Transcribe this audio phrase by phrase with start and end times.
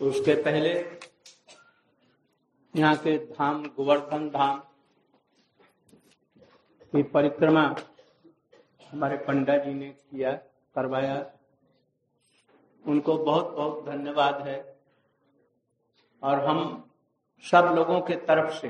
[0.00, 0.72] उसके पहले
[2.74, 4.58] यहाँ के धाम, गोवर्धन धाम
[6.92, 7.62] की परिक्रमा
[8.92, 10.32] हमारे पंडा जी ने किया,
[10.76, 11.24] करवाया।
[12.84, 14.58] उनको बहुत बहुत धन्यवाद है।
[16.22, 16.60] और हम
[17.44, 18.68] सब लोगों के तरफ़ से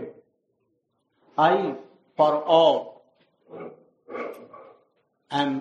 [1.38, 1.72] I
[2.18, 2.79] for all
[5.30, 5.59] I am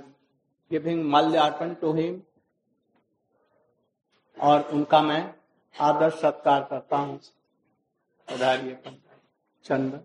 [0.71, 2.21] giving माल्यार्पण टू हिम।
[4.37, 5.33] और उनका मैं
[5.75, 7.19] आदर सत्कार करता हूँ।
[9.65, 9.99] चंद।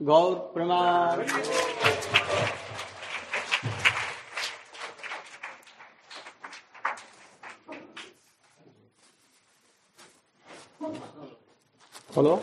[0.00, 1.26] गौर प्रमाण।
[12.16, 12.36] हेलो।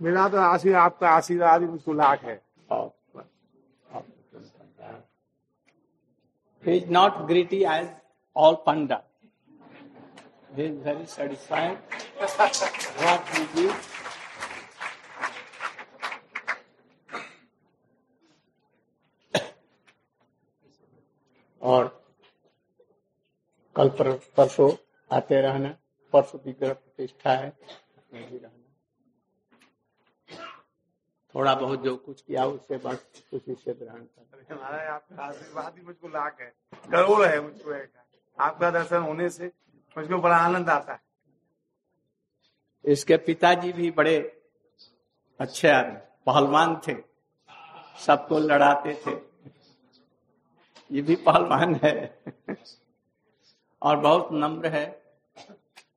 [0.00, 2.40] मिला तो आशीर्वाद, आपका आशीर्वाद ही लाख है।
[6.62, 7.88] Is not greedy as
[8.36, 9.00] all Panda
[10.58, 11.78] is very satisfied
[13.02, 13.20] what
[13.56, 13.66] we
[21.62, 21.82] और
[23.76, 25.76] कल परसों पर आते रहना
[26.12, 27.50] परसों विग्रह प्रतिष्ठा है
[28.12, 28.58] भी रहना।
[31.34, 36.08] थोड़ा बहुत जो कुछ किया उससे बस उसी से ग्रहण कर आपका आशीर्वाद ही मुझको
[36.08, 36.54] लाख है।
[36.90, 37.72] करोड़ है मुझको
[38.38, 39.52] आपका दर्शन होने से
[39.98, 41.02] मुझको बड़ा आनंद आता है।
[42.84, 44.42] इसके पिताजी भी बड़े
[45.40, 45.96] अच्छे आदमी
[46.26, 46.94] पहलवान थे।
[47.98, 49.12] सबको लड़ाते थे।
[50.90, 52.24] ये भी पहलवान है।
[53.82, 55.01] और बहुत नम्र है।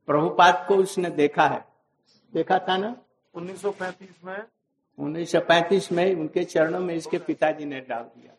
[0.08, 1.68] प्रभुपाद को उसने देखा है।
[2.34, 2.96] देखा था ना?
[3.36, 4.44] 1935 में।
[5.00, 8.34] 1935 में उनके चरणों में इसके पिताजी ने डाल दिया।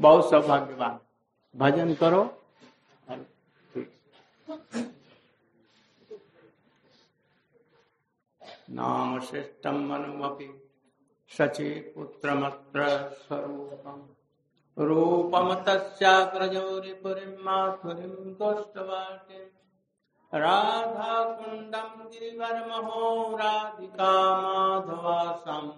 [0.00, 1.00] बहुत सौभाग्यवान।
[1.56, 2.42] भजन करो।
[8.70, 10.70] नाम श्रेष्ठम मनुमपि
[11.38, 14.06] सचि पुत्रमत्र स्वरूपम।
[14.84, 19.57] रूपम तस्याग्रजौरिपुरीं माथुरीं गोष्ठवाटिम्
[20.34, 25.70] राधा कुण्डं गिरिवरमहो राधिका माधवासम्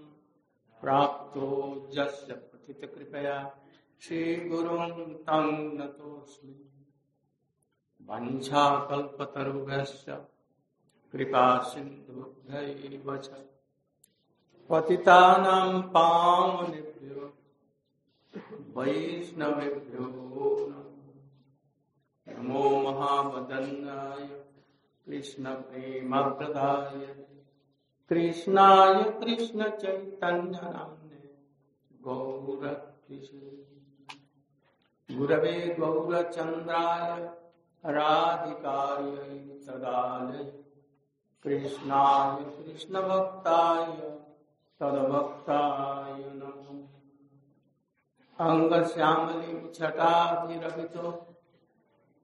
[0.81, 1.47] प्राप्तो
[1.95, 3.61] जस्य पथितकृपया
[4.01, 6.55] श्रीगुरुं तं नतोऽस्मि।
[8.11, 10.05] वञ्छाकल्पतरुभ्यश्च
[11.13, 13.29] कृपा सिन्धुभ्यैव च।
[14.71, 17.33] पतितानां पावनेभ्यो
[18.77, 20.05] वैष्णवेभ्यो
[22.43, 22.69] नमो
[25.63, 27.07] प्रेम प्रदाय
[28.11, 31.21] कृष्णाय कृष्ण चैतन्य नामने
[32.05, 32.65] गौर
[35.09, 37.21] गुरवे गौरचंद्राय
[37.85, 39.11] राधिकाय
[39.67, 40.45] तदालय
[41.45, 43.87] कृष्णाय कृष्ण भक्ताय
[44.81, 46.79] तदभक्ताय नमो।
[48.39, 51.11] अंग श्यामली छटाभिरभितो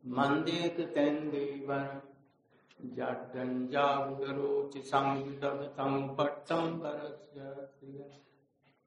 [0.06, 1.86] मंदिर तेन्दीवर
[2.96, 7.40] जड्डञ्जागुडरोचि संविदधतं पट्टं वरस्य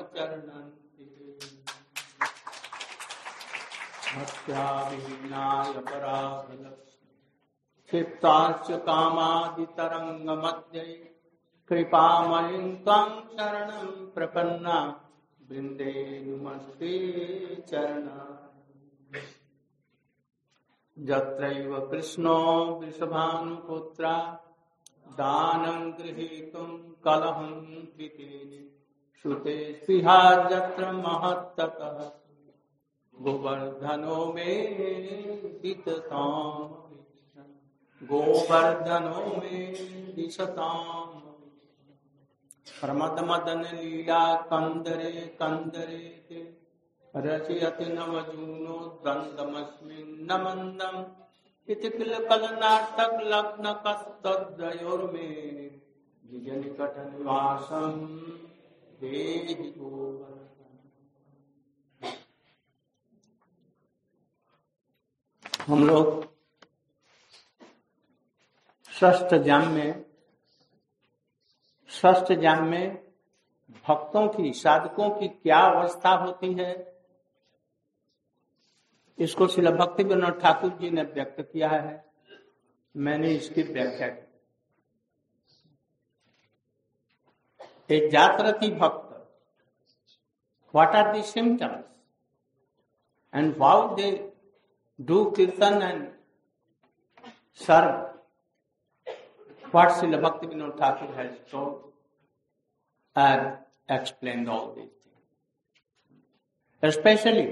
[7.87, 11.13] क्षिप्ताश्च कामादितरङ्गमध्ये
[11.69, 15.09] कृपामयीं शरणं प्रपन्ना।
[15.49, 18.39] वृन्दे नुमस्ते चरणा।
[20.99, 24.39] जत्रैव कृष्णो वृषभानुपुत्रा।
[25.11, 26.67] दानं गृहीतुं
[27.05, 27.51] कलहं
[27.97, 28.61] कृतेनि
[29.21, 30.17] श्रुते स्पृहा
[30.51, 31.99] यत्र महत्ततः
[33.13, 34.55] गोवर्धनो मे
[35.61, 36.71] दितताम्
[38.01, 39.59] गोवर्धनो मे
[40.15, 41.21] दिशताम्
[42.79, 45.11] प्रमद मदन लीला कंदरे
[45.41, 46.63] कंदरे ते।
[47.15, 51.03] रचयति नवजूनो द्वन्द्वमस्मिन्न मन्दम्
[51.69, 55.27] कलनाटक लग्न कस्तोर्मे
[59.03, 59.73] गिज
[65.67, 66.33] हम लोग
[68.93, 70.05] ष्ठ जाम में
[71.89, 73.03] ष्ठ जाम में
[73.87, 76.92] भक्तों की, साधकों की क्या अवस्था होती है?
[79.17, 82.03] इसको श्री भक्ति विनोद ठाकुर जी ने व्यक्त किया है।
[82.95, 84.21] मैंने इसकी व्याख्या की।
[88.09, 89.09] जातरथी भक्त
[90.73, 91.83] what are the symptoms
[93.33, 94.09] and how they
[94.99, 96.01] do kirtan and
[97.61, 97.91] serve
[99.73, 101.75] what Shri Bhakti Vinod Thakur has told
[103.15, 103.41] and
[103.91, 104.91] explain all this
[106.83, 107.47] specially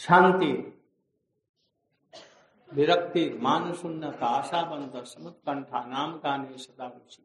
[0.00, 0.52] शांति,
[2.72, 7.22] विरक्ति मान शून्यता आशाबंध समुत्कंठा, नाम गाने सदा रुचि।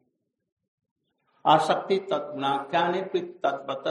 [1.44, 3.02] आसक्ति तत्नाख्याने
[3.44, 3.84] तद्वत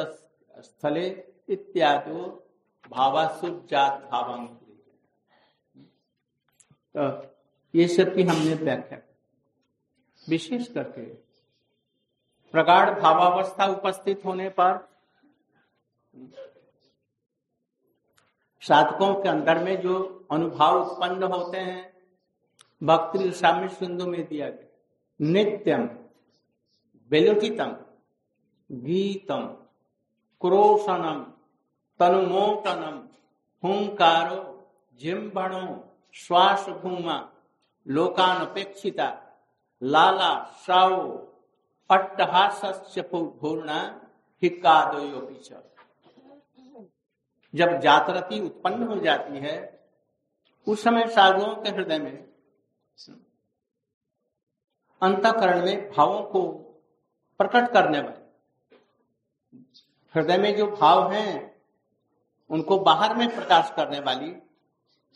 [0.58, 1.08] स्थले
[1.50, 2.22] इत्यादि
[2.92, 4.76] भावासुजात भावांकुरी
[6.96, 7.08] तो
[7.74, 9.00] ये सब की हमने व्याख्या
[10.28, 11.04] विशेष करके
[12.54, 14.78] प्रगाढ़ भावावस्था उपस्थित होने पर
[18.64, 21.94] साधकों के अंदर में जो अनुभाव उत्पन्न होते हैं,
[22.84, 25.86] भक्ति स्वामी सिंधु में दिया गया। नित्यम
[27.12, 27.76] बेलुटितम
[28.70, 29.46] गीतम,
[30.42, 31.24] क्रोशनम,
[32.00, 33.00] तनुमोटनम,
[33.64, 34.42] हुंकारो
[35.00, 35.66] जिम्बणो
[36.14, 37.18] श्वास भूमा
[37.86, 39.10] लोकानपेक्षिता,
[39.82, 40.32] लाला
[40.66, 41.08] श्रावो
[41.90, 43.80] अट्टहास्य पूर्णा
[44.44, 45.20] हिक्कादयो
[47.56, 49.86] जब जातरती उत्पन्न हो जाती है,
[50.68, 52.30] उस समय साधुओं के हृदय में
[55.02, 56.52] अंतकरण में भावों को
[57.38, 58.26] प्रकट करने वाले,
[60.16, 61.62] हृदय में जो भाव हैं,
[62.50, 64.36] उनको बाहर में प्रकाश करने वाली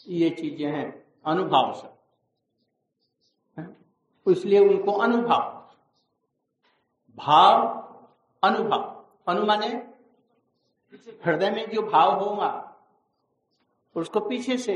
[0.07, 1.94] ये चीज़ें हैं, अनुभव से
[4.31, 5.69] इसलिए उनको अनुभव।
[7.15, 7.68] भाव,
[8.44, 9.92] अनुभव। अनुमाने
[11.25, 12.49] हृदय में जो भाव होगा,
[13.95, 14.75] उसको पीछे से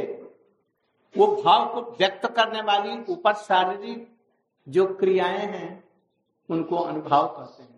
[1.16, 4.08] वो भाव को व्यक्त करने वाली ऊपर शारीरिक
[4.68, 5.84] जो क्रियाएँ हैं,
[6.50, 7.76] उनको अनुभव करते हैं।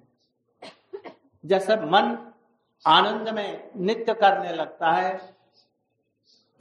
[1.44, 2.18] जैसे मन
[2.86, 5.18] आनंद में नित्य करने लगता है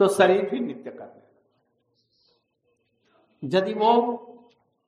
[0.01, 1.19] तो शरीर भी नित्य करने लगता
[3.43, 3.93] यदि वो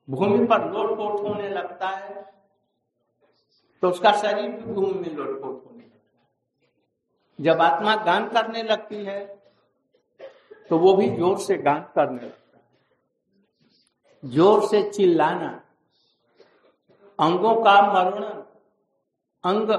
[0.07, 2.21] भूमि पर लोटपोट होने लगता है
[3.83, 5.90] तो उसका शरीर भी भूमि में लोटपोट होने लगता
[7.41, 9.19] जब आत्मा गान करने लगती है
[10.69, 15.49] तो वो भी ज़ोर से गान करने लगता है। ज़ोर से चिल्लाना
[17.19, 18.23] अंगों का मरण
[19.43, 19.69] अंग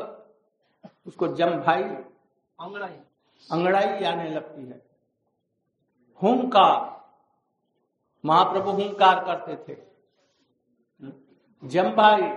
[1.06, 2.96] उसको जम भाई अंगड़ाई।
[3.48, 4.80] अंगड़ाई आने लगती है।
[6.20, 6.90] हुंकार
[8.24, 9.76] महाप्रभु हुंकार करते थे।
[11.62, 12.28] जम्भाई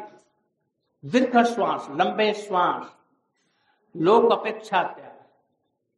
[1.03, 2.95] दीर्घ श्वास लंबे श्वास
[3.95, 5.11] लोक अपेक्षा क्या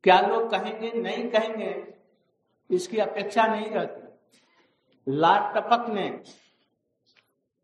[0.08, 0.92] क्या लोग कहेंगे?
[0.92, 1.72] नहीं कहेंगे।
[2.70, 6.10] इसकी अपेक्षा नहीं रहती। लाट टपकने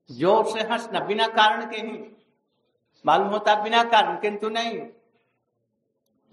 [0.09, 1.97] ज़ोर से हंसना, बिना कारण के ही।
[3.05, 4.81] मालूम होता बिना कारण, किंतु नहीं।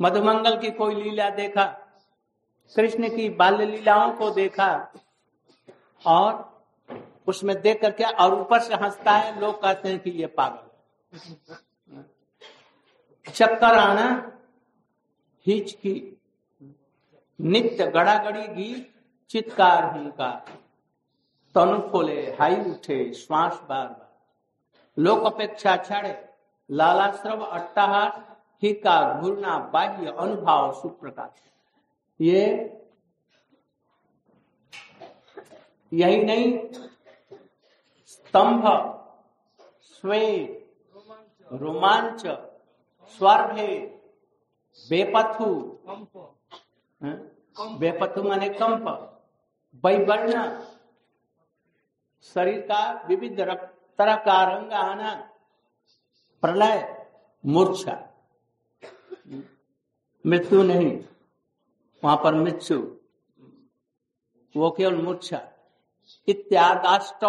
[0.01, 1.65] मधुमंगल की कोई लीला देखा,
[2.77, 4.69] कृष्ण की बाल्य लीलाओं को देखा,
[6.05, 6.49] और
[7.27, 10.69] उसमें देख करके और ऊपर से हंसता है, लोग कहते हैं कि ये पागल
[13.27, 14.11] चक्कर आना
[15.47, 15.95] हिच की
[17.39, 18.93] नित्य गड़ागड़ी गीत
[19.31, 20.59] चित्कार हुनकार
[21.55, 24.09] तनु खोले, हाई उठे, श्वास बार बार।
[24.97, 26.15] लोक अपेक्षा छाड़े,
[26.71, 28.11] लालाश्रव अट्टाहार,
[28.63, 31.43] ही का घूरना बाह्य अनुभव सुप्रकाश।
[32.21, 32.43] ये
[35.93, 36.59] यही नहीं,
[38.07, 38.65] स्तंभ
[39.85, 40.23] स्वे
[41.53, 42.27] रोमांच
[43.19, 44.00] स्वर्भे
[44.91, 45.79] बेपथु।
[47.03, 47.77] हाँ?
[47.79, 48.87] बेपथु माने कंप।
[49.85, 50.65] वैवर्ण।
[52.23, 53.41] शरीर का विविध
[53.99, 55.31] तरह का रंग आना।
[56.43, 57.07] प्रलय।
[57.47, 57.95] मूर्छा।
[60.27, 61.05] मृत्यु नहीं।
[62.05, 62.97] वहाँ पर मृत्यु।
[64.57, 65.49] वो केवल मूर्छा।
[66.29, 67.21] इत्यादाष्ट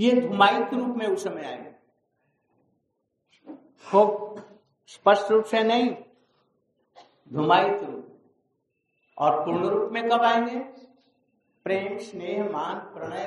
[0.00, 1.65] ये धुमाइत रूप में उस समय आएँगे।
[3.90, 4.42] खूब
[4.86, 5.96] स्पष्ट रूप से नहीं
[7.32, 8.20] धुमाइत रूप।
[9.18, 10.58] और पूर्ण रूप में कब आएँगे?
[11.64, 13.26] प्रेम, स्नेह, मान, प्रणय,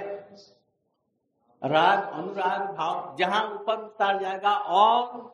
[1.64, 5.34] राग, अनुराग, भाव, जहाँ ऊपर उतार जाएगा और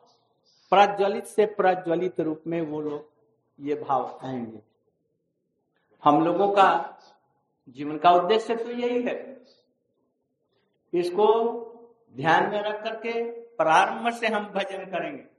[0.70, 3.10] प्रज्वलित से प्रज्वलित रूप में वो लोग
[3.60, 4.62] ये भाव आएँगे।
[6.04, 6.98] हम लोगों का
[7.68, 9.44] जीवन का उद्देश्य तो यही है।
[10.94, 11.52] इसको
[12.16, 15.35] ध्यान में रख करके प्रारंभ से हम भजन करेंगे।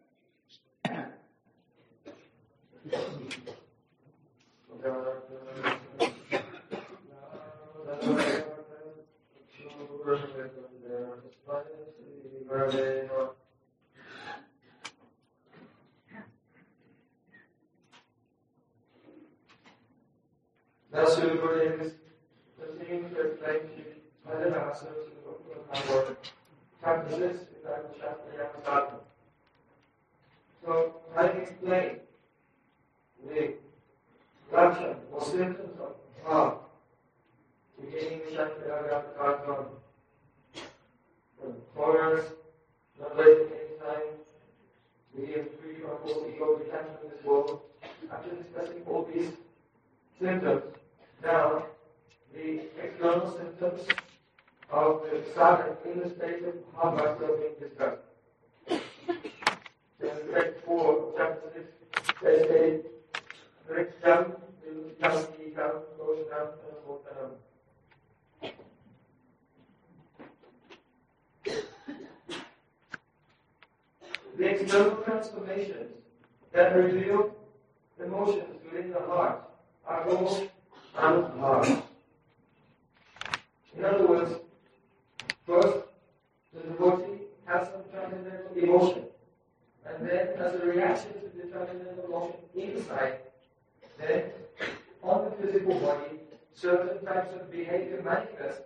[80.98, 81.84] Anubhava.
[83.77, 84.32] In other words,
[85.46, 85.77] first,
[86.54, 89.04] the devotee has some transcendental emotion,
[89.86, 93.20] and then as a reaction to the transcendental emotion inside,
[94.00, 94.24] then
[95.04, 96.20] on the physical body,
[96.54, 98.62] certain types of behavior manifest,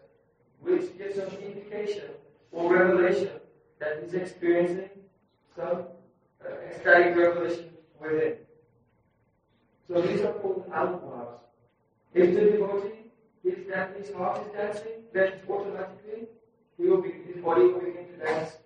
[0.62, 2.10] which gives an indication
[2.52, 3.30] or revelation
[3.80, 4.90] that he's experiencing
[5.56, 5.84] some
[6.46, 7.70] uh, ecstatic revelation
[8.00, 8.36] within.
[9.88, 11.42] So these are called anubhavas.
[12.14, 13.12] If the devotee
[13.44, 16.28] is that his heart is dancing, then automatically
[16.78, 18.58] he will be, his body will begin to dance.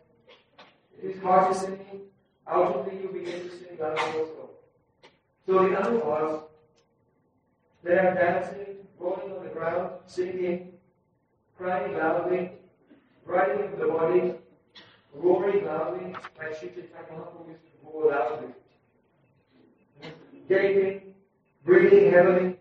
[0.97, 2.01] If his heart is singing,
[2.47, 4.49] outwardly he will begin to sing also.
[5.45, 6.43] So the anubhavas,
[7.83, 10.73] they are dancing, rolling on the ground, singing,
[11.57, 12.51] crying loudly,
[13.25, 14.33] riding with the body,
[15.13, 18.47] roaring loudly, like Shri Chaitanya Mahaprabhu used to roar loudly,
[20.49, 21.13] gaping,
[21.63, 22.55] breathing heavily,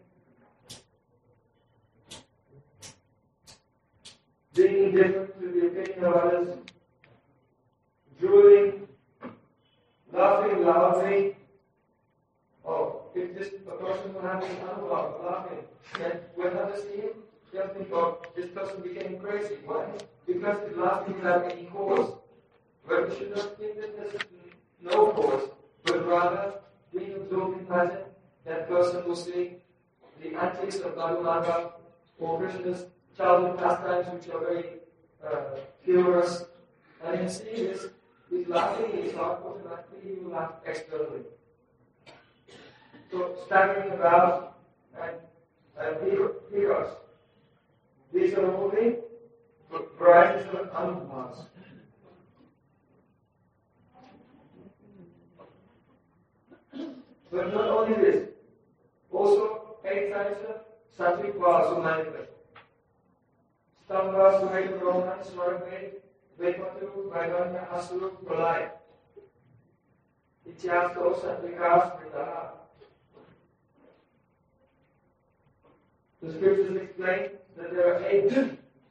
[4.64, 6.48] being indifferent to the opinion of others,
[8.18, 8.88] drooling,
[10.12, 11.36] laughing loudly.
[12.66, 15.58] Oh, if this person have this anubhav, laughing,
[15.98, 17.10] then when others see him,
[17.52, 19.56] they'll think, oh, this person became crazy.
[19.66, 19.84] Why?
[20.26, 22.14] Because he's laughing without any cause.
[22.88, 24.22] But we should not think that there's
[24.80, 25.50] no cause,
[25.84, 26.54] but rather
[26.96, 28.04] being absorbed in pleasure,
[28.46, 29.56] that person will see
[30.22, 31.70] the antics of Madhu
[32.18, 34.64] or Krishna's childhood pastimes which are very
[35.24, 36.44] uh, humorous.
[37.04, 37.42] And this,
[38.30, 41.22] he's laughing in his heart, automatically will laugh externally.
[43.10, 44.58] So staggering about
[45.00, 45.16] and,
[45.78, 45.96] and
[46.50, 46.96] heroes.
[48.12, 48.96] These are only
[49.98, 51.46] varieties of anubhavas.
[57.30, 58.28] But not only this,
[59.12, 60.60] also eight types of
[60.96, 61.76] sattvic bhavas
[63.88, 65.92] Stamba, Suhay, Roman, Swarve,
[66.40, 68.70] Vepatu, Vaidanya, Asuru, Pralaya.
[70.48, 72.12] Ityasto, Satvikas, Vritaha.
[72.12, 72.54] The heart.
[76.22, 78.32] The scriptures explain that there are eight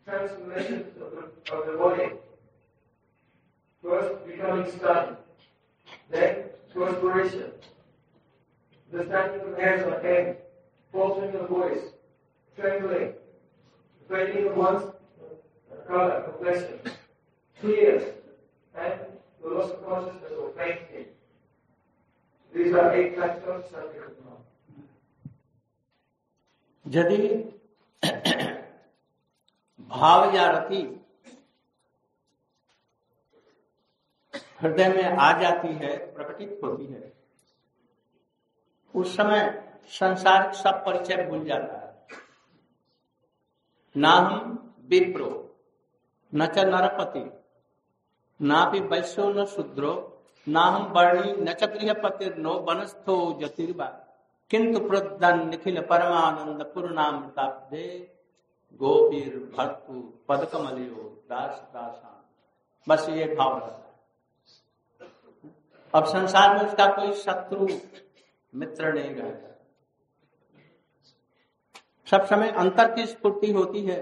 [0.05, 2.09] transformations of the, of the body.
[3.81, 5.17] First, becoming stunned.
[6.09, 7.51] Then, perspiration.
[8.91, 10.38] The standing of hands on head.
[10.91, 11.81] Faltering of voice.
[12.55, 13.13] Trembling.
[14.10, 14.83] Fading of one's
[15.88, 16.79] color, complexion.
[17.62, 18.03] Tears.
[18.75, 18.93] And
[19.41, 21.07] the loss of consciousness or fainting.
[22.53, 24.41] These are eight factors that we have known.
[26.86, 27.27] यदि
[29.89, 30.81] भाव या रति
[34.62, 37.12] हृदय में आ जाती है प्रकटित होती है
[38.93, 39.41] उस समय
[40.00, 41.83] संसार सब परिचय भूल जाता है
[43.95, 45.29] ना हम विप्रो
[46.33, 47.25] न च नरपति।
[48.39, 49.93] ना भी वैश्यो न शूद्रो
[50.47, 53.85] ना हम वर्णी न च गृहपति नो वनस्थो ज्योतिर्वा।
[54.51, 57.88] किंतु प्रदन निखिल परमानंद पूर्णामृताब्दे
[58.79, 62.19] गोपीर भक्तु पद कमलियो दास दासान।
[62.88, 63.91] बस ये भाव रहता है।
[65.93, 67.67] अब संसार में उसका कोई शत्रु
[68.53, 69.52] मित्र नहीं रहता।
[72.07, 74.01] सब समय अंतर की स्फूर्ति होती है।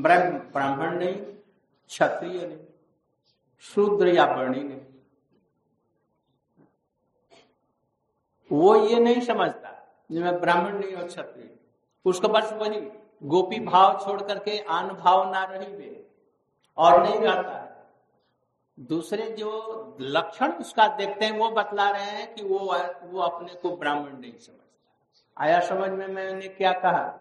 [0.00, 2.58] ब्राह्मण नहीं, क्षत्रिय नहीं,
[3.64, 4.80] शूद्र या वर्णी नहीं।
[8.50, 9.74] वो ये नहीं समझता
[10.10, 11.48] मैं ब्राह्मण नहीं और क्षत्रिय
[12.04, 12.80] उसको बस वही
[13.22, 16.06] गोपी भाव छोड़ करके आन भाव ना रही वे
[16.78, 17.64] और नहीं रहता
[18.78, 23.76] दूसरे जो लक्षण उसका देखते हैं, वो बतला रहे हैं कि वो वो अपने को
[23.76, 24.67] ब्राह्मण नहीं समझता।
[25.38, 27.20] आया समझ में मैंने क्या कहा?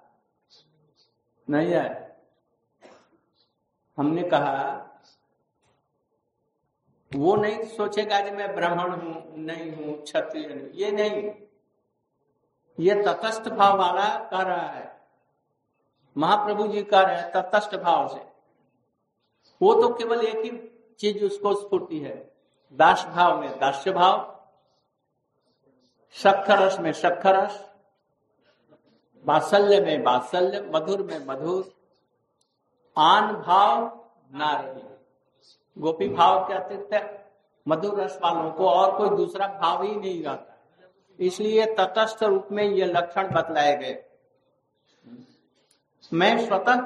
[1.49, 2.07] नहीं आया।
[3.97, 4.83] हमने कहा,
[7.15, 11.31] वो नहीं सोचेगा कि मैं ब्राह्मण हूँ, नहीं हूँ, क्षत्रिय नहीं ये नहीं।
[12.79, 15.01] ये तटस्थ भाव वाला कह रहा है।
[16.17, 18.19] महाप्रभु जी कह रहे हैं तटस्थ भाव से।
[19.61, 22.33] वो तो केवल एक ही चीज़ उसको स्फूर्ति है।
[22.73, 24.45] दास भाव में दास्य भाव
[26.11, 27.66] सखरस में सखरस
[29.25, 31.71] बात्सल्य में बात्सल्य मधुर में मधुर,
[32.97, 34.81] आन भाव ना रही।
[35.77, 37.31] गोपी भाव के अतिरिक्त
[37.67, 40.53] मधुर रस वालों को और कोई दूसरा भाव ही नहीं रहता।
[41.19, 44.03] इसलिए तटस्थ रूप में ये लक्षण बतलाए गए।
[46.13, 46.81] मैं स्वतः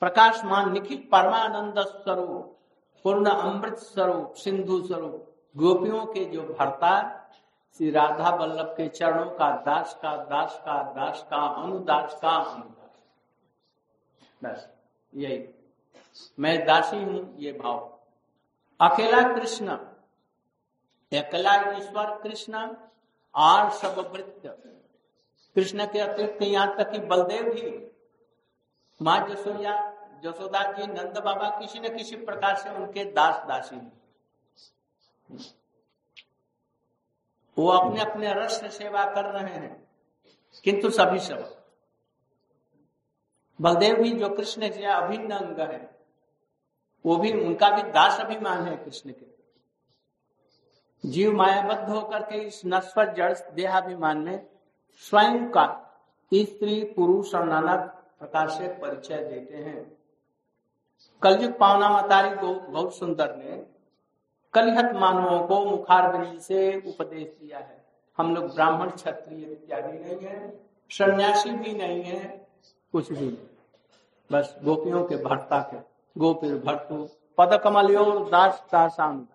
[0.00, 2.56] प्रकाशमान, निखिल परमानंद स्वरूप,
[3.04, 7.17] पूर्ण अमृत स्वरूप, सिंधु स्वरूप, गोपियों के जो भरता
[7.78, 13.02] श्री राधा बल्लभ के चरणों का दास का दास का दास का अनुदास का अनुदास।
[14.44, 14.66] बस,
[15.12, 15.44] यही।
[16.38, 17.78] मैं दासी हूँ, ये भाव।
[18.80, 19.76] अकेला कृष्ण
[21.12, 22.66] अकेला ईश्वर कृष्ण
[23.34, 24.46] और सब वृत्त।
[25.56, 27.70] कृष्ण के अतिरिक्त यहाँ तक कि बलदेव भी।
[29.00, 29.76] माँ जसोया
[30.24, 33.80] जसोदा जी, नंद बाबा, किसी न किसी प्रकार से उनके दास दासी
[37.58, 39.88] वो अपने अपने रस से सेवा कर रहे हैं।
[40.64, 41.64] किंतु सभी सब।
[43.60, 45.98] बलदेव भी जो कृष्ण के अभिन्न अंग है,
[47.06, 49.38] वो भी उनका भी दास अभिमान है कृष्ण के।
[51.08, 54.46] जीव मायाबद्ध होकर के इस नस्वर जड़ देहाभिमान में
[54.96, 55.84] स्वयं का
[56.34, 57.76] स्त्री, पुरुष और नाना
[58.18, 59.98] प्रकार से परिचय देते हैं।
[61.22, 63.77] कलयुग पावना मतारी को बहुत सुंदर ने
[64.58, 67.76] कलिहत मानवों को मुखार से उपदेश दिया है।
[68.18, 70.38] हम लोग ब्राह्मण, क्षत्रिय इत्यादि नहीं है,
[70.90, 72.46] सन्यासी भी नहीं है,
[72.92, 73.36] कुछ भी नहीं।
[74.30, 75.78] बस गोपियों के भरता के
[76.16, 79.26] गोपी भट्टू पद कमलियोर दास दासान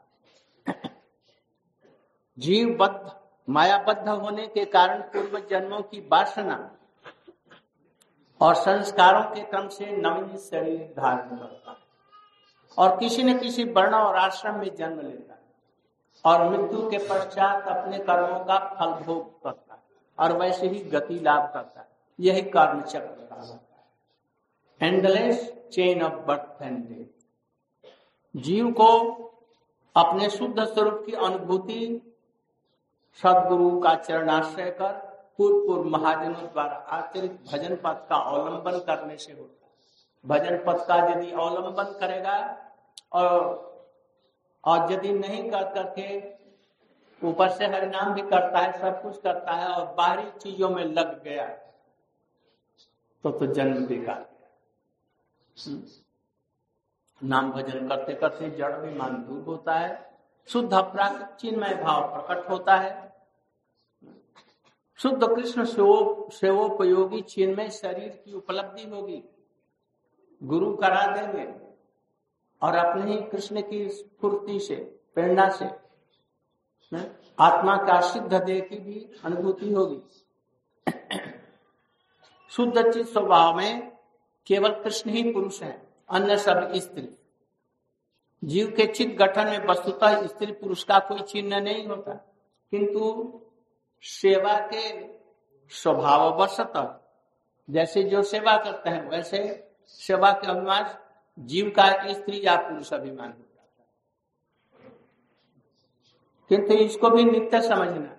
[2.38, 3.12] जीवबद्ध,
[3.48, 6.58] मायाबद्ध होने के कारण पूर्व जन्मों की वासना
[8.42, 11.83] और संस्कारों के क्रम से नवीन शरीर धारण करता। है
[12.78, 15.40] और किसी न किसी वर्ण और आश्रम में जन्म लेता
[16.26, 19.80] और मृत्यु के पश्चात अपने कर्मों का फल भोग करता
[20.18, 21.86] और वैसे ही गति लाभ करता
[22.20, 23.84] यही कर्म चक्र का होता
[24.82, 27.92] है। Endless chain of birth and death
[28.36, 28.90] जीव को
[29.96, 31.80] अपने शुद्ध स्वरूप की अनुभूति
[33.20, 34.94] सदगुरु का चरणाश्रय कर
[35.38, 39.72] पूर्व पूर्व महाजनों द्वारा आचरित भजन पथ का अवलंबन करने से होता है।
[40.26, 42.36] भजन पथ का यदि अवलंबन करेगा
[43.14, 43.72] और
[44.64, 46.08] और यदि नहीं कर करके
[47.22, 51.24] ऊपर से हरिनाम भी करता है, सब कुछ करता है और बाहरी चीज़ों में लग
[51.24, 51.48] गया
[53.24, 54.26] तो तो जन्म बेकार।
[57.22, 59.92] नाम भजन करते करते जड़ भी मान दूर होता है,
[60.48, 63.12] शुद्ध अपराध चिन्मय भाव प्रकट होता है।
[65.00, 69.24] शुद्ध कृष्ण सेवोपयोगी चिन्मय शरीर की उपलब्धि होगी।
[70.42, 71.46] गुरु करा देंगे।
[72.64, 74.76] और अपने ही कृष्ण की स्फूर्ति से,
[75.16, 75.66] प्रेरणा से
[77.40, 80.02] आत्मा का सिद्ध देह की भी अनुभूति होगी।
[82.52, 83.92] शुद्ध चित स्वभाव में
[84.48, 85.72] केवल कृष्ण ही पुरुष है,
[86.10, 87.10] अन्य सब स्त्री।
[88.44, 92.14] जीव के चित गठन में वस्तुतः स्त्री पुरुष का कोई चिन्ह नहीं होता,
[92.74, 93.42] किंतु
[94.04, 94.84] सेवा के
[95.72, 96.74] स्वभाव वशत
[97.70, 99.40] जैसे जो सेवा करते हैं, वैसे
[99.90, 100.84] सेवा के अभिमान
[101.40, 103.86] जीव का स्त्री या पुरुष अभिमान हो जाता
[104.84, 104.92] है।
[106.50, 108.18] किंतु इसको भी नित्य समझना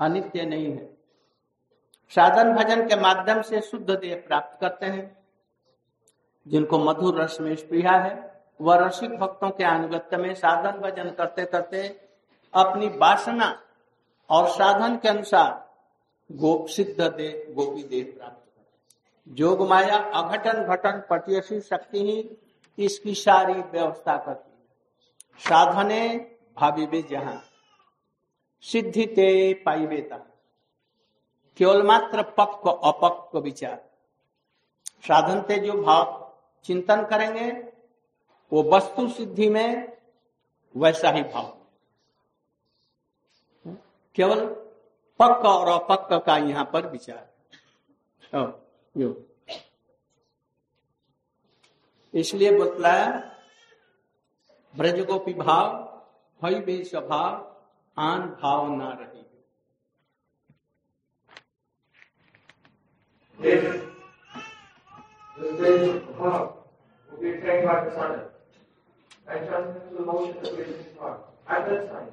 [0.00, 0.96] अनित्य नहीं है।
[2.08, 5.26] साधन भजन के माध्यम से शुद्ध देह प्राप्त करते हैं।
[6.48, 11.44] जिनको मधुर रस में स्प्रिया है, वह रसिक भक्तों के अनुगत्य में साधन भजन करते
[11.44, 11.88] करते
[12.54, 13.62] अपनी वासना
[14.30, 15.74] और साधन के अनुसार
[16.32, 18.45] गोप सिद्ध दे, गोपी देह प्राप्त
[19.26, 22.38] जोग माया अघटन घटन पटियसी शक्ति ही
[22.78, 24.56] इसकी सारी व्यवस्था करती है।
[25.40, 26.00] साधने
[26.56, 27.42] भाभी भी जहाँ
[28.64, 30.16] सिद्धि ते पाइवेता
[31.60, 33.76] केवल मात्र पक्व अपक्व विचार।
[35.04, 36.04] साधन ते जो भाव
[36.64, 37.50] चिंतन करेंगे,
[38.52, 39.92] वो वस्तु सिद्धि में
[40.74, 41.52] वैसा ही भाव।
[44.16, 44.44] केवल
[45.20, 47.26] पक्क और अपक्क का यहाँ पर विचार।
[48.96, 49.14] यो
[52.14, 53.08] इसलिए बतलाया
[54.74, 55.72] ब्रज गोपी भाव
[56.42, 59.16] भई बे स्वभाव आन भाव ना रही
[65.56, 66.52] stage of heart
[67.10, 68.24] will be attained by the sadhana
[69.28, 71.20] and transmitted to the motion of his heart.
[71.48, 72.08] At that time,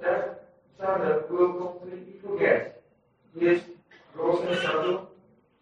[0.00, 2.82] that sadhana will completely forget
[3.34, 3.60] his
[4.14, 5.09] gross and subtle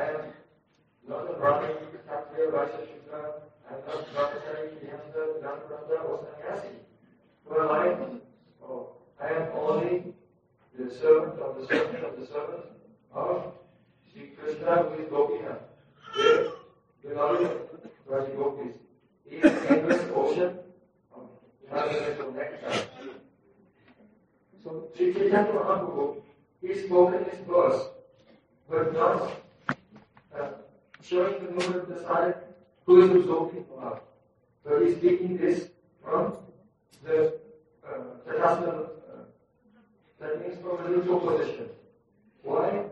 [0.00, 0.20] am
[1.08, 1.76] not a Brahmin,
[2.06, 3.34] Kshatriya, Vaishya, Shudra,
[3.70, 6.74] am not Brahmachari, Grihastha, Gandharva, or Sannyasi.
[7.46, 7.96] Who am I?
[8.62, 8.88] Oh,
[9.20, 10.14] I am only
[10.78, 12.64] the servant of the servant of the servant
[13.14, 13.52] of
[14.12, 15.62] Sri Krishna who is Gopinath,
[16.14, 17.60] the beloved
[18.06, 18.74] Raji Gopis.
[19.28, 20.58] He is the endless ocean
[21.14, 21.28] of
[21.68, 22.86] transcendental nectar.
[24.62, 26.22] So Sri Chaitanya Mahaprabhu,
[26.60, 27.88] he spoke in this verse,
[28.68, 29.43] but not
[31.02, 32.34] showing the mood of the side
[32.86, 34.00] who is absorbing love.
[34.64, 35.68] But he's speaking this
[36.02, 36.36] from
[37.04, 37.38] the
[37.86, 38.86] uh, uh,
[40.20, 41.68] that means from a neutral position.
[42.42, 42.84] Why?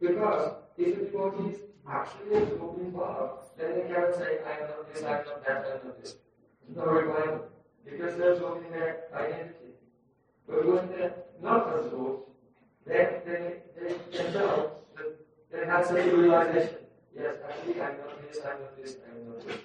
[0.00, 4.94] Because if the devotee is actually absorbing love, then they cannot say, I am not
[4.94, 6.16] this, I am not that, I am not this.
[6.74, 7.42] No requirement.
[7.84, 9.74] Because they're absorbing their identity.
[10.48, 12.30] But when they're not absorbed,
[12.86, 14.72] then they, they themselves,
[15.50, 16.85] they have such a realization.
[17.18, 19.56] Yes, actually, I'm not this, I'm not this, I'm not this.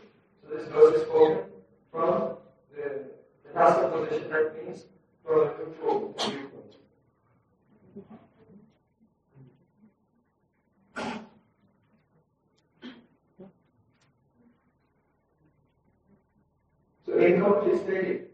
[0.42, 1.44] So this verse is spoken
[1.92, 2.38] from
[2.74, 3.04] the,
[3.44, 4.86] the passive position, that means
[5.26, 6.76] from the control viewpoint.
[17.06, 18.28] So in complete stated,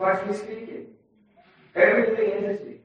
[0.00, 0.86] factually speaking,
[1.74, 2.80] every living entity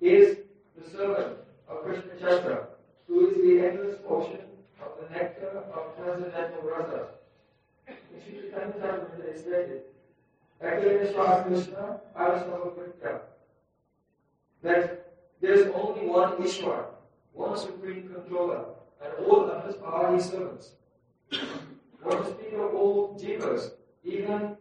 [0.00, 0.38] is
[0.78, 2.68] the servant of Krishna Chandra,
[3.08, 4.49] who is the endless ocean
[4.82, 7.08] of the nectar of transcendental rasa.
[8.24, 9.82] Sri Chaitanya Charitamrita it is stated,
[10.62, 13.20] Akileshwara Krishna, Arasava
[14.62, 16.84] that there is only one Ishwar,
[17.32, 18.64] one supreme controller,
[19.02, 20.72] and all others are his servants.
[22.02, 23.72] What to speak of all jivas,
[24.04, 24.56] even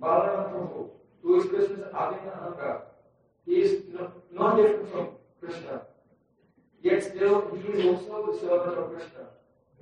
[0.00, 0.88] Balaram Prabhu,
[1.22, 2.82] who is Krishna's Abhinna
[3.46, 5.08] he is not, not different from
[5.40, 5.82] Krishna.
[6.82, 9.26] Yet still, he is also the servant of Krishna.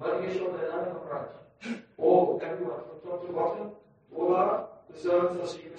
[0.01, 1.29] Madhveshwar Dhanana Maharaj.
[1.99, 3.71] All, everyone, from top to bottom,
[4.17, 5.71] all are the servants of Sri.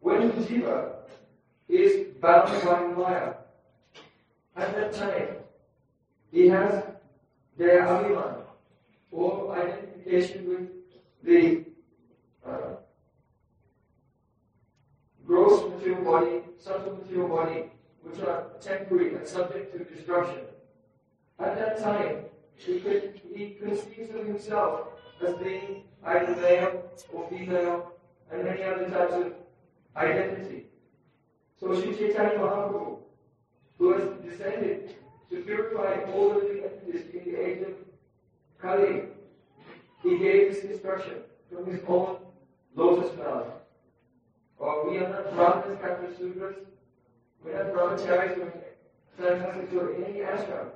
[0.00, 0.92] When jiva
[1.68, 3.34] is bound by Maya,
[4.56, 5.28] at that time,
[6.32, 6.82] he has
[7.58, 8.36] their abhiman,
[9.10, 10.68] or identification with
[11.22, 11.64] the
[12.46, 12.76] uh,
[15.26, 17.64] gross material body, subtle material body,
[18.02, 20.40] which are temporary and subject to destruction.
[21.40, 22.24] At that time,
[22.56, 24.88] he, could, he conceives of himself
[25.26, 27.92] as being either male or female
[28.30, 29.32] and many other types of
[29.96, 30.66] identity.
[31.58, 32.98] So Sri Chaitanya Mahaprabhu,
[33.78, 34.96] who has descended
[35.30, 37.74] to purify all the living entities in the age of
[38.60, 39.04] Kali,
[40.02, 41.14] he gave this instruction
[41.52, 42.18] from his own
[42.74, 43.46] lotus mouth.
[44.58, 46.54] Or we are not Brahmanas, Catholic Sudras,
[47.42, 48.52] we're not brahmacharis or
[49.18, 50.68] sannyasis or any ashram,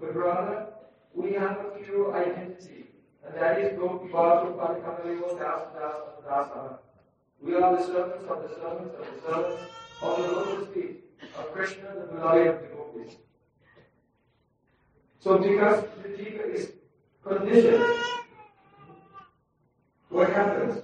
[0.00, 0.66] but rather
[1.14, 2.86] we have a pure identity,
[3.24, 6.78] and that is Gopi Bhava Padakamaliva Das Das Dasana.
[7.42, 9.62] We are the servants of the servants of the servants
[10.02, 11.04] of the lotus feet
[11.38, 13.14] of Krishna, the beloved of the gopis.
[15.18, 16.72] So because the jiva is
[17.22, 17.84] conditioned,
[20.08, 20.82] what happens?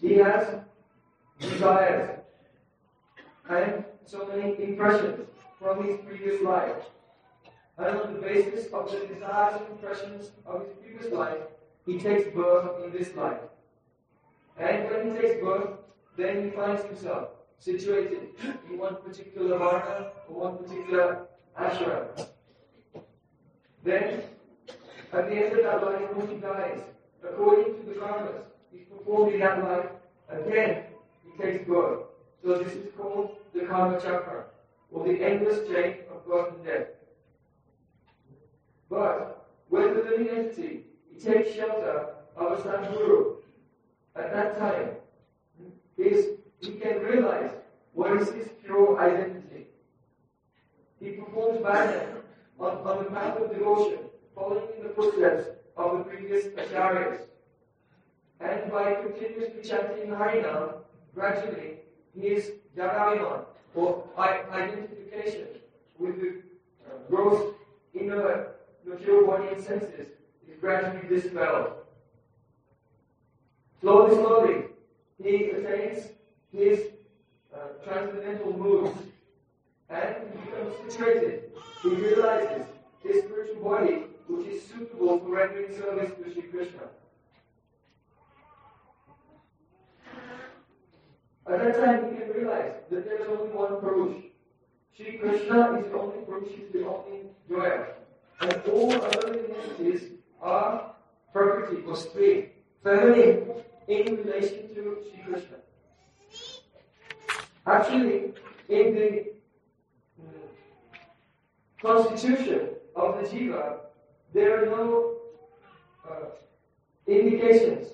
[0.00, 0.60] He has
[1.38, 2.20] desires
[3.48, 5.26] and so many impressions
[5.58, 6.74] from his previous life.
[7.80, 11.38] And on the basis of the desires and impressions of his previous life,
[11.86, 13.40] he takes birth in this life.
[14.58, 15.70] And when he takes birth,
[16.18, 18.28] then he finds himself situated
[18.68, 21.26] in one particular varna or one particular
[21.58, 22.26] ashram.
[23.82, 24.24] Then,
[25.14, 26.80] at the end of that life, when he dies,
[27.26, 29.86] according to the karmas he's performed in that life,
[30.28, 30.84] again
[31.24, 32.00] he takes birth.
[32.44, 34.44] So this is called the karma chakra,
[34.92, 36.86] or the endless chain of birth and death.
[38.90, 43.36] But when the living entity he takes shelter of a sadguru,
[44.16, 44.90] at that time,
[45.96, 47.52] is he can realize
[47.92, 49.68] what is his pure identity.
[50.98, 52.22] He performs bhajan
[52.58, 53.98] on, on the path of devotion,
[54.34, 57.20] following in the footsteps of the previous acharyas.
[58.40, 60.74] And by continuously chanting Harinam,
[61.14, 61.76] gradually
[62.14, 65.46] he is jagaviman, or identification
[65.98, 66.42] with the
[69.00, 70.08] material body and senses
[70.48, 71.72] is gradually dispelled.
[73.80, 74.64] Slowly, slowly,
[75.22, 76.08] he attains
[76.52, 76.80] his
[77.54, 78.92] uh, transcendental mood
[79.88, 81.50] and he becomes situated.
[81.82, 82.66] He realizes
[83.02, 86.82] his spiritual body which is suitable for rendering service to Sri Krishna.
[91.46, 94.24] At that time, he can realize that there is only one Purush.
[94.94, 97.86] Sri Krishna is the only Purush, he is the only Joya.
[98.40, 100.94] And all other entities are
[101.32, 102.50] Prakriti or Spring,
[102.82, 103.50] feminine
[103.86, 105.56] in relation to Sri Krishna.
[107.66, 108.32] Actually,
[108.68, 109.24] in the
[110.20, 110.48] mm,
[111.82, 113.76] constitution of the jiva,
[114.32, 115.16] there are no
[116.08, 116.14] uh,
[117.06, 117.88] indications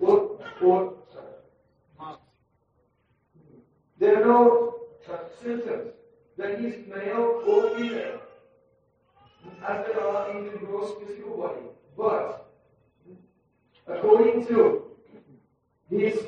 [0.00, 0.94] or, or
[2.00, 2.14] uh,
[3.98, 4.74] there are no
[5.08, 5.92] uh, symptoms
[6.36, 8.20] that he is male or female
[9.64, 11.66] are in the gross physical body.
[11.96, 12.50] But
[13.86, 14.82] according to
[15.90, 16.18] his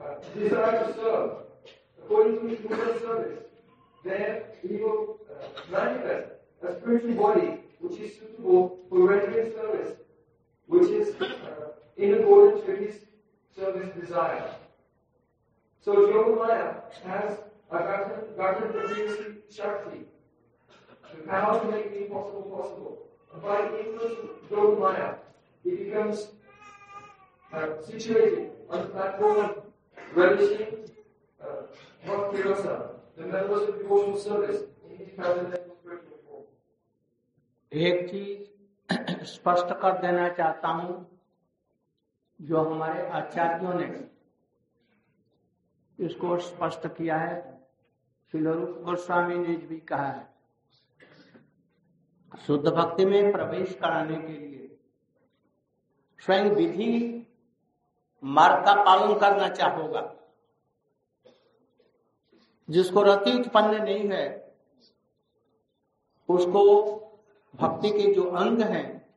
[0.00, 1.30] uh, desire to serve,
[2.02, 3.44] according to his of service,
[4.04, 9.96] then he will uh, manifest a spiritual body which is suitable for rendering service,
[10.66, 12.96] which is uh, in accordance with his
[13.56, 14.54] service desire.
[15.80, 17.38] So Yogamaya has
[17.70, 20.04] a the previously Shakti,
[21.14, 22.98] the power to make the impossible possible.
[23.32, 25.16] And by the of Yogamaya,
[25.64, 26.28] he becomes
[27.52, 29.62] uh, situated on the platform of
[30.14, 30.90] relishing
[31.42, 31.46] uh,
[32.06, 36.44] Bhakti Rasa, the members of devotional service in his transcendental spiritual form.
[37.72, 40.94] एक चीज़ स्पष्ट कर देना चाहता हूँ
[42.40, 43.86] जो हमारे आचार्यों ने
[45.98, 47.36] इसको स्पष्ट किया है
[48.32, 50.26] शिलरूप गोस्वामी ने भी कहा है
[52.32, 54.78] शुद्ध भक्ति में प्रवेश कराने के लिए
[56.18, 57.26] स्वयं विधि
[58.24, 60.02] मार्ग का पालन करना चाहोगा।
[62.70, 64.52] जिसको रति उत्पन्न नहीं है,
[66.28, 66.64] उसको
[67.56, 69.14] भक्ति के जो अंग हैं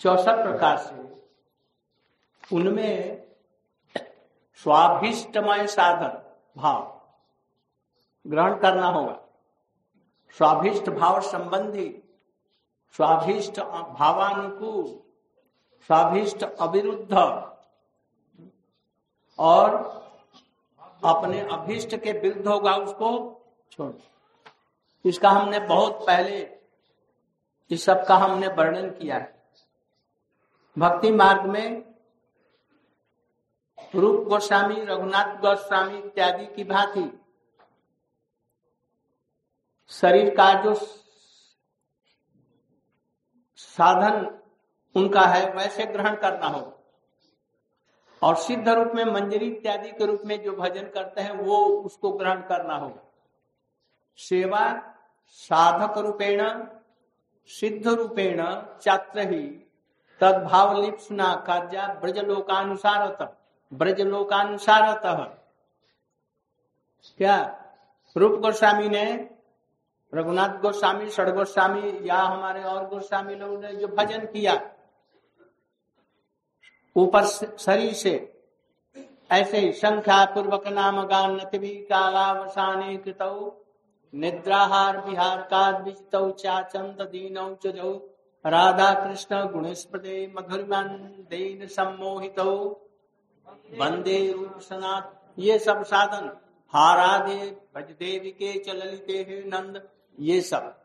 [0.00, 1.00] चौसठ प्रकार से,
[2.56, 3.22] उनमें
[4.54, 7.00] स्वाभिष्टमय साधन, भाव
[8.26, 9.19] ग्रहण करना होगा।
[10.36, 11.88] स्वाभिष्ट भाव संबंधी,
[12.94, 14.86] स्वाभिष्ट भावानुकूल,
[15.88, 17.14] स्वाभिष्ट अविरुद्ध,
[19.38, 19.74] और
[21.04, 23.10] अपने अभिष्ट के विरुद्ध होगा उसको
[23.72, 23.92] छोड़।
[25.04, 26.40] इसका हमने बहुत पहले,
[27.70, 29.42] इस सब का हमने वर्णन किया है।
[30.78, 31.84] भक्ति मार्ग में
[33.94, 37.19] रूप गोस्वामी, रघुनाथ गोस्वामी इत्यादि की भांति
[39.90, 40.74] शरीर का जो
[43.56, 44.38] साधन
[44.96, 46.78] उनका है, वैसे ग्रहण करना हो।
[48.22, 52.12] और सिद्ध रूप में, मंजरी इत्यादि के रूप में जो भजन करते हैं, वो उसको
[52.12, 52.98] ग्रहण करना हो।
[54.16, 54.94] सेवा
[55.26, 56.66] साधक रूपेण,
[57.46, 59.70] सिद्ध रूपेण चात्र ही
[60.20, 63.36] तदभाव लिप्सना कार्या ब्रजलोकानुसारत
[63.72, 65.02] ब्रजलोकानुसारत।
[67.18, 67.64] क्या?
[68.16, 69.29] रूप गोस्वामी ने
[70.12, 74.54] रघुनाथ गोस्वामी, षड गोस्वामी या हमारे और गोस्वामी लोगों ने जो भजन किया,
[76.96, 77.24] ऊपर
[77.58, 78.14] शरीर से,
[79.30, 83.18] ऐसे ही संख्या पूर्वक नाम गान नतवी कालावसाने कृत,
[84.12, 87.92] निद्राहार विहार का चाचंद दीनौ चौ
[88.44, 90.86] राधा कृष्ण गुणस्पदे मधुरमन
[91.30, 92.38] दीन सम्मोहित।
[93.78, 96.28] वंदे रूप सनात ये सब साधन।
[96.74, 97.38] हाराधे
[97.74, 99.82] भजदेवी के चललिते नंद।
[100.20, 100.76] ये सब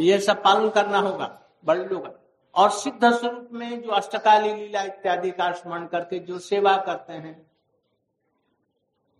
[0.00, 2.08] ये सब पालन करना होगा, बड़े लोग
[2.54, 7.50] और सिद्ध स्वरूप में जो अष्टकाली लीला इत्यादि का स्मरण करके जो सेवा करते हैं,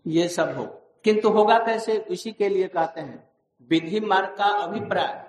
[0.07, 0.65] ये सब हो।
[1.03, 3.29] किंतु होगा कैसे, इसी के लिए कहते हैं,
[3.69, 5.23] विधि मार्ग का अभिप्राय,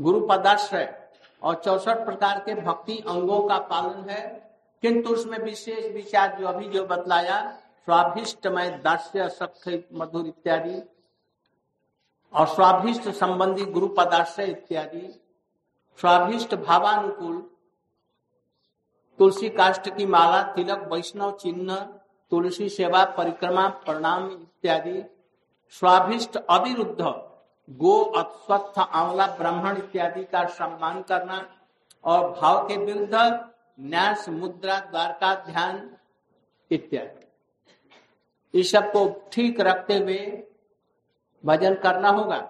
[0.00, 1.08] गुरु पदाश्रय
[1.42, 4.50] और चौसठ प्रकार के भक्ति अंगों का पालन है।
[4.82, 7.50] किंतु उसमें विशेष विचार जो अभी जो बतलाया,
[7.84, 10.82] स्वाभिष्टमय दास्य सख्य मधुर इत्यादि
[12.34, 15.20] और स्वाभिष्ट संबंधी गुरु पदाश्रय इत्यादि,
[16.00, 17.50] स्वाभिष्ट भावानुकूल,
[19.18, 21.74] तुलसी काष्ट की माला, तिलक, वैष्णव चिन्ह,
[22.30, 25.02] तुलसी सेवा, परिक्रमा, प्रणाम इत्यादि,
[25.70, 27.04] स्वाभिष्ट अविरुद्ध,
[27.68, 31.48] गो अस्वस्थ, आंवला, ब्राह्मण इत्यादि का सम्मान करना
[32.04, 33.14] और भाव के विरुद्ध
[33.80, 35.90] न्यास, मुद्रा, द्वारका, ध्यान
[36.70, 40.18] इत्यादि। इस सबको ठीक रखते हुए
[41.44, 42.40] भजन करना होगा।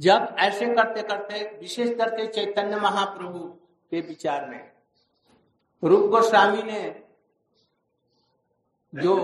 [0.00, 3.38] जब ऐसे करते करते विशेष करके चैतन्य महाप्रभु
[3.92, 4.72] के विचार में
[5.82, 6.82] रूप गोस्वामी ने
[8.92, 9.14] जो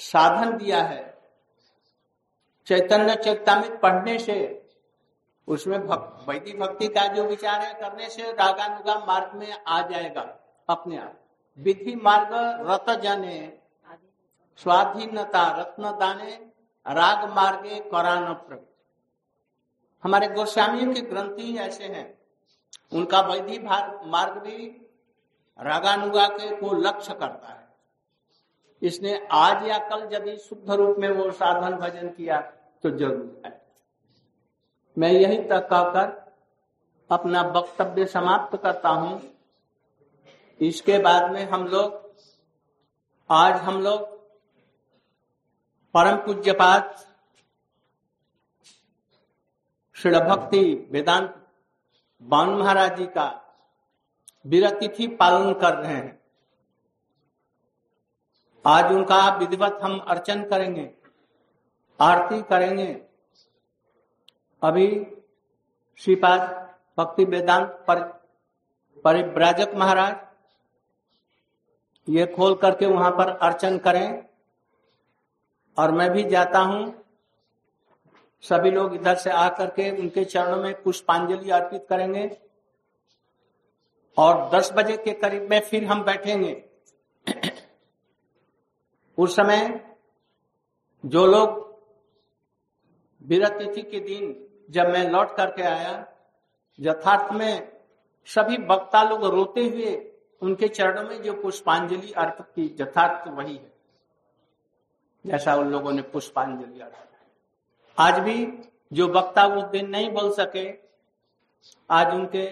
[0.00, 1.02] साधन दिया है
[2.66, 4.36] चैतन्य चैतामित पढ़ने से
[5.48, 10.22] उसमें भक, वैदिक भक्ति का जो विचार है करने से रागानुगा मार्ग में आ जाएगा
[10.68, 11.20] अपने आप।
[11.58, 12.30] विधि मार्ग
[12.70, 13.36] रत जने
[14.60, 16.38] स्वाधीनता रत्न दाने
[16.86, 18.72] राग मार्गे करान प्रवृत्ति।
[20.04, 22.06] हमारे गोस्वामियों के ग्रंथी ऐसे हैं।
[22.92, 24.66] उनका वैधि मार्ग भी
[25.58, 27.62] रागानुगा के को लक्ष्य करता है।
[28.82, 32.40] इसने आज या कल यदि शुद्ध रूप में वो साधन भजन किया
[32.84, 33.60] तो ज़रूर है।
[34.96, 36.22] मैं यही तक कहकर
[37.10, 39.20] अपना वक्तव्य समाप्त करता हूँ।
[40.60, 42.02] इसके बाद में हम लोग
[43.30, 44.12] आज हम लोग
[45.94, 46.94] परम पूज्यपात
[49.96, 51.34] श्री भक्ति वेदांत
[52.22, 53.26] बान महाराज जी का
[54.46, 56.18] विरतिथि पालन कर रहे हैं।
[58.64, 60.90] आज उनका विधिवत हम अर्चन करेंगे,
[62.00, 62.90] आरती करेंगे।
[64.62, 64.88] अभी
[66.00, 66.40] श्रीपाद
[66.98, 68.02] भक्ति वेदांत पर,
[69.04, 70.14] परिव्राजक महाराज,
[72.08, 74.33] ये खोल करके वहाँ पर अर्चन करें।
[75.78, 77.04] और मैं भी जाता हूँ।
[78.44, 82.36] सभी लोग इधर से आकर के उनके चरणों में पुष्पांजलि अर्पित करेंगे।
[84.18, 86.64] और 10 बजे के करीब में फिर हम बैठेंगे।
[89.18, 89.90] उस समय
[91.04, 91.62] जो लोग
[93.24, 96.06] विरत तिथि के दिन जब मैं लौट करके आया,
[96.78, 97.72] यथार्थ में
[98.26, 103.73] सभी वक्ता लोग रोते हुए उनके चरणों में जो पुष्पांजलि अर्पित की, यथार्थ वही है।
[105.25, 107.07] जैसा उन लोगों ने पुष्पांजलि अर्पित
[107.97, 108.35] आज भी
[108.91, 110.67] जो वक्ता उस दिन नहीं बोल सके
[111.89, 112.45] आज उनके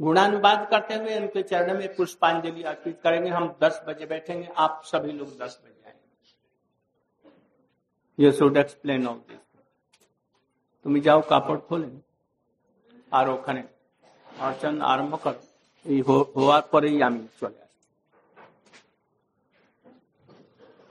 [0.00, 5.12] गुणानुवाद करते हुए उनके चरण में पुष्पांजलि अर्पित करेंगे हम दस बजे बैठेंगे आप सभी
[5.12, 6.04] लोग दस बजे आएंगे
[8.18, 9.38] ये शुड एक्सप्लेन ऑल दिस
[10.84, 11.94] তুমি যাও কাপড় খোলেন
[13.12, 13.62] আর ওখানে
[14.26, 15.34] অর্চন আরম্ভ কর
[15.86, 16.00] এই
[16.36, 17.62] হওয়ার পরেই আমি চলে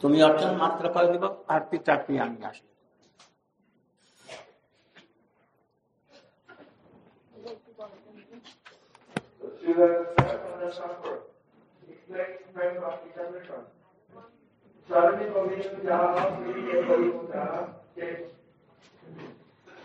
[0.04, 2.66] তুমি অর্চন মাত্র করে দিব আরতি চারটি আমি আসব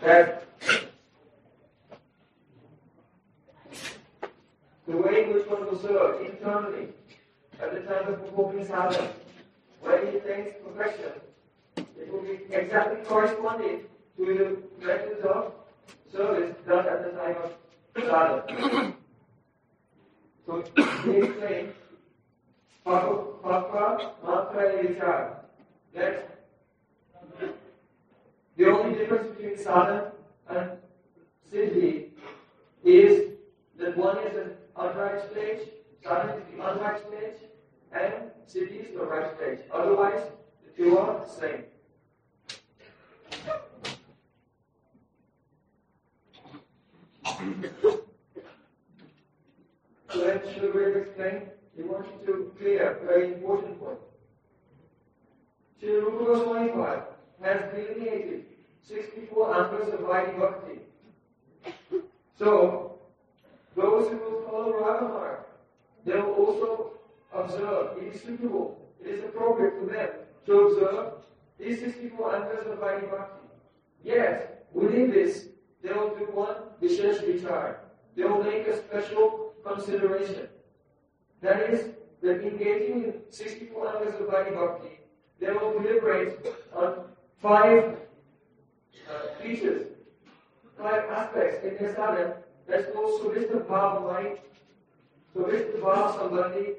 [0.02, 0.28] that
[4.88, 6.86] the way in which one will serve internally
[7.54, 9.19] at the time of performing sadhana,
[10.06, 11.12] he attains perfection,
[11.76, 13.80] it will be exactly corresponding
[14.16, 15.52] to the methods of
[16.12, 17.52] service done at the time of
[17.96, 18.94] sadhana.
[20.46, 20.64] so
[21.04, 21.74] he explains
[22.84, 25.34] Papa Matra Vichar
[25.94, 26.38] that
[28.56, 30.12] the only difference between sadhana
[30.48, 30.70] and
[31.52, 32.08] siddhi
[32.84, 33.28] is
[33.78, 35.68] that one is an unright stage,
[36.02, 37.49] sadhana is the unright stage,
[37.92, 38.14] and
[38.46, 39.58] cities the right stage.
[39.72, 40.22] Otherwise,
[40.64, 41.64] the two are the same.
[50.10, 53.98] so then Srila explained, he wants you to clear a very important point.
[55.82, 56.70] Srila Rupa Goswami
[57.42, 58.44] has delineated
[58.82, 60.80] 64 angas of Vaidhi Bhakti.
[62.38, 62.98] So,
[63.76, 65.36] those who will follow Ragamar,
[66.04, 66.99] they will also
[67.32, 70.08] observe, it is suitable, it is appropriate for them
[70.46, 71.12] to observe
[71.58, 73.46] 64 angas of Vaidhi Bhakti.
[74.02, 75.48] Yet, within this,
[75.82, 77.76] they will do one Vishesh Vichar.
[78.16, 80.48] They will make a special consideration.
[81.42, 81.90] That is,
[82.22, 85.00] that engaging in 64 hours of Bhakti Bhakti,
[85.40, 87.04] they will deliberate on
[87.40, 87.96] five
[89.08, 89.86] uh, features,
[90.78, 94.38] five aspects in their sadhana that's called Suvista Bhav Mind,
[95.34, 96.76] Suvista Bhav Sambandhi,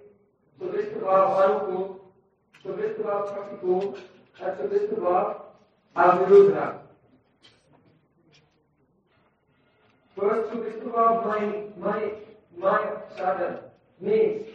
[2.63, 3.97] Suvista Bhav Praktikul,
[4.41, 5.41] and Suvista Bhav
[5.95, 6.77] Avirudha.
[10.15, 12.11] First, Suvista Bhav Mind, my,
[12.57, 12.81] my
[13.15, 13.61] sadhana
[13.99, 14.45] means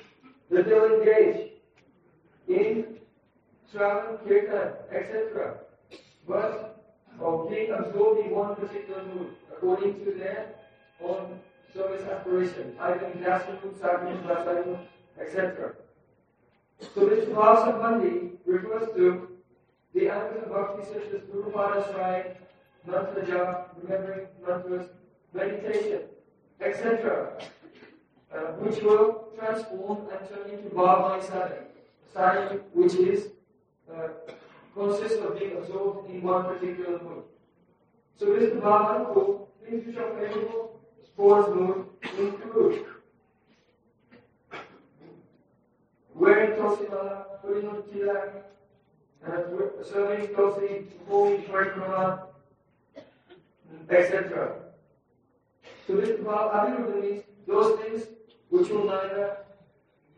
[0.50, 1.50] that they'll engage
[2.48, 2.98] in
[3.72, 5.58] Shravan, Kirtan, etc.
[6.28, 6.84] But
[7.20, 10.54] of being absorbed in one particular mood according to their
[11.02, 11.40] own
[11.74, 14.78] service aspiration, either in Sadhanu, Rasanu,
[15.20, 15.74] etc.
[16.80, 19.28] So this class of Bhava refers to
[19.94, 22.36] the acts of bhakti such as Gurupada shrine,
[22.86, 24.88] mantra japa, remembering mantras,
[25.32, 26.00] meditation,
[26.60, 27.32] etc.,
[28.32, 31.64] uh, which will transform and turn into Bhava sadhana,
[32.12, 33.28] sadhana which is
[33.92, 34.08] uh,
[34.74, 37.24] consists of being absorbed in one particular mood.
[38.18, 41.86] So this Bhava Anukul, things which are favorable sports mood
[42.18, 42.85] include
[46.66, 48.42] on tilak,
[49.26, 52.22] uh, serving Tosi, performing Parikrama,
[53.90, 54.54] etc.
[55.86, 58.02] So this Abhiruddha means those things
[58.50, 59.36] which will neither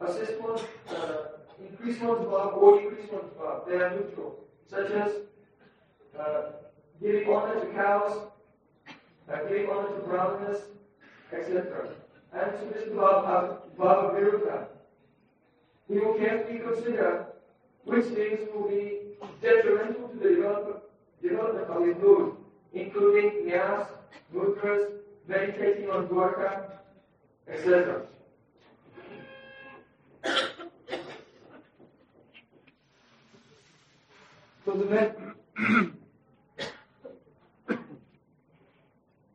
[0.00, 1.16] assist one, uh,
[1.60, 3.68] increase one's bhav or decrease one's bhav.
[3.68, 5.12] They are neutral, such as
[6.18, 6.42] uh,
[7.02, 8.28] giving honor to cows,
[9.32, 10.62] uh, giving honor to brahmanas,
[11.32, 11.88] etc.
[12.32, 14.77] And to this bhav, bhav
[15.88, 17.26] He will carefully consider
[17.84, 18.98] which things will be
[19.40, 20.76] detrimental to the development,
[21.22, 22.36] development of his mood,
[22.74, 23.86] including nyas,
[24.34, 24.90] mudras,
[25.26, 26.72] meditating on dwarka,
[27.48, 28.02] etc.
[34.66, 35.18] So the, met-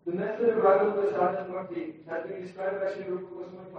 [0.06, 3.70] the method of Raghavata sadhana bhakti has been described by Sri Rupa Goswami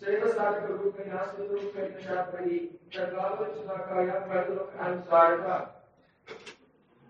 [0.00, 5.68] Rupa nyasa rupa nyashaprahi tadvava chunakaya pradalok and sarata.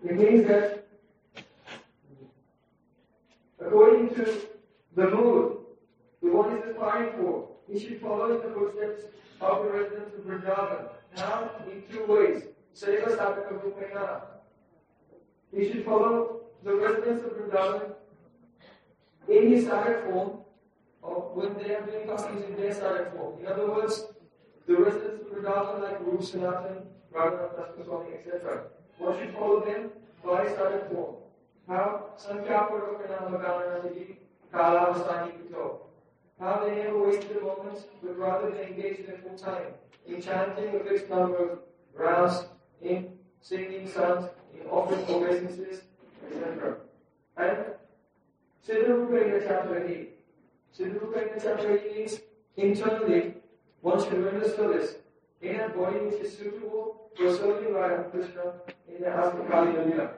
[0.03, 0.85] It means that
[3.59, 4.41] according to
[4.95, 5.57] the mood
[6.21, 9.03] the one is aspiring for, he should follow in the footsteps
[9.41, 10.89] of the residents of Vrindavan.
[11.17, 12.43] Now, in two ways.
[12.75, 14.21] Seva Sadhaka Rupena.
[15.55, 17.93] He should follow the residents of Vrindavan
[19.27, 20.42] in his sadhak form,
[21.03, 23.39] of when they are doing passages they side at 4.
[23.41, 24.05] In other words,
[24.67, 28.63] the residents predominant like Rup, Sanatan, Radha, Tasmaswami, etc.
[28.97, 29.91] What should follow them?
[30.21, 31.17] Why start at 4?
[31.67, 32.05] How?
[32.17, 34.15] Sankhyapada Pranamakananasati,
[34.53, 35.79] Kalavasani Pito.
[36.39, 39.73] How they never waste a moment, but rather they engage their full time
[40.07, 41.59] in chanting a fixed number of
[41.93, 42.45] rounds,
[42.81, 45.81] in singing songs in offering obeisances,
[46.27, 46.77] etc.
[47.37, 47.57] And
[48.67, 50.12] Siddha Rupa in the chapter 8,
[50.77, 51.39] Siddharupena Chaturani.
[51.39, 52.19] Siddharupena Chaturani means
[52.57, 53.33] internally
[53.81, 54.95] one should render service
[55.41, 57.73] in a body which is suitable for serving
[58.11, 58.53] Krishna
[58.87, 60.09] in the house of Kali Lila.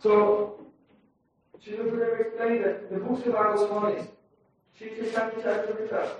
[0.00, 0.66] So,
[1.64, 4.06] Srila explained that the books of our Goswamis,
[4.78, 6.10] Sri Chaitanya Charitamrita,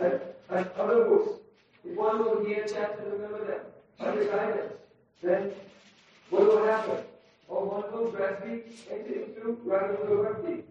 [0.00, 1.40] and, and other books,
[1.84, 3.60] if one will hear chant and remember them
[3.98, 4.72] under guidance,
[5.22, 5.52] then
[6.30, 7.04] what will happen?
[7.48, 10.64] Or one will gradually enter into Raganuga Bhakti.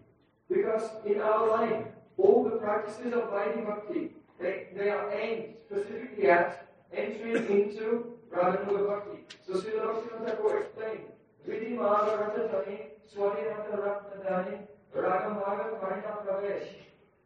[0.48, 1.86] Because in our life,
[2.18, 4.10] all the practices of Vaidhi Bhakti,
[4.40, 9.24] they, they are aimed specifically at entering into Raganuga Bhakti.
[9.46, 11.00] So Srila Bhaktivinoda Thakur explained,
[11.48, 12.78] Vidhi Maga Ratadhani
[13.12, 14.58] Swadhyanta Ratnadani
[14.94, 16.68] Ragamaga Parina Pravesh.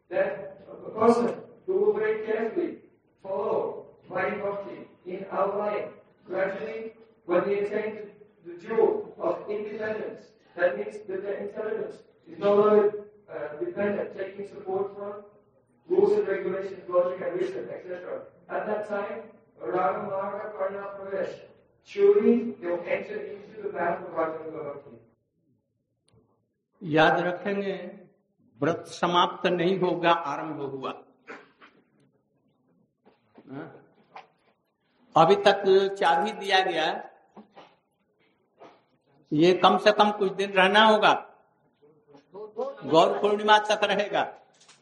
[0.09, 1.35] That a person
[1.65, 2.77] who will very carefully
[3.21, 5.89] follow Vaidhi Bhakti in our life,
[6.27, 6.93] gradually,
[7.25, 7.97] when they attain
[8.45, 10.21] the jewel of independence,
[10.55, 11.95] that means that their intelligence
[12.31, 15.13] is no longer uh, dependent, taking support from
[15.87, 18.21] rules and regulations, logic and reason, etc.
[18.49, 19.21] At that time,
[19.61, 21.33] Raga Marga Karna Pravesh,
[21.85, 24.97] surely they will enter into the path of Raganuga Bhakti.
[26.81, 27.73] याद रखेंगे
[28.61, 30.93] व्रत समाप्त नहीं होगा आरंभ हुआ
[33.51, 33.80] हाँ?
[35.15, 35.63] अभी तक
[35.99, 36.85] चाबी दिया गया
[39.31, 41.13] ये कम से कम कुछ दिन रहना होगा।
[42.85, 44.23] गौर पूर्णिमा तक रहेगा।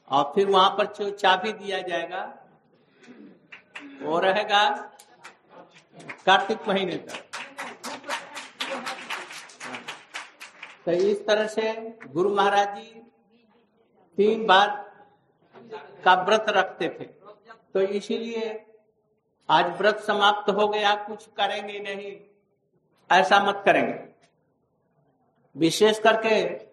[0.08, 2.22] और फिर वहाँ पर जो चाबी दिया जाएगा,
[4.02, 4.70] वो रहेगा
[6.26, 7.26] कार्तिक महीने तक।
[10.86, 11.74] तो इस तरह से
[12.08, 13.02] गुरु महाराज जी
[14.18, 14.68] तीन बार
[16.06, 17.06] का व्रत रखते थे।
[17.74, 18.50] तो इसीलिए
[19.50, 22.20] आज व्रत समाप्त हो गया, कुछ करेंगे नहीं।
[23.20, 24.10] ऐसा मत करेंगे।
[25.58, 26.66] विशेष करके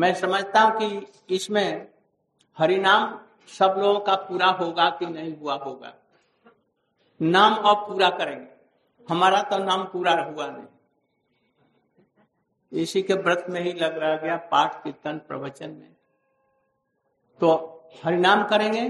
[0.00, 1.88] मैं समझता हूँ कि इसमें
[2.58, 5.94] हरिनाम सब लोगों का पूरा होगा कि नहीं हुआ होगा।
[7.22, 8.54] नाम अब पूरा करेंगे।
[9.10, 10.66] हमारा तो नाम पूरा हुआ नहीं।
[12.72, 15.92] इसी के व्रत में ही लग रहा गया पाठ, कीर्तन, प्रवचन में।
[17.40, 18.88] तो हरिनाम करेंगे,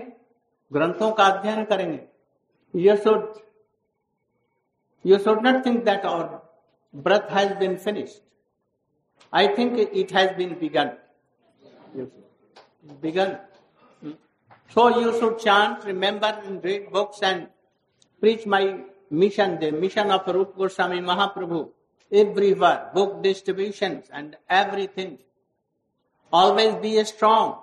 [0.73, 2.14] ग्रंथों का अध्ययन करेंगे।
[2.75, 3.29] You should,
[5.05, 6.43] you should not think that our
[6.93, 8.21] breath has been finished.
[9.33, 10.97] I think it has been begun.
[13.01, 13.39] Begun.
[14.71, 17.47] So you should chant, remember, and read books and
[18.21, 21.69] preach my mission, the mission of Rupa Goswami Mahaprabhu,
[22.11, 25.19] everywhere, book distributions and everything.
[26.33, 27.61] Always be strong.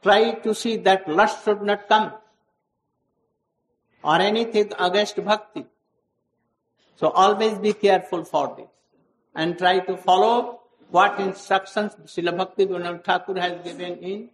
[0.00, 2.12] Try to see that lust should not come
[4.04, 5.64] or anything against bhakti.
[6.96, 8.66] So always be careful for this
[9.34, 14.30] and try to follow what instructions Srila Bhakti Vinod Thakur has given in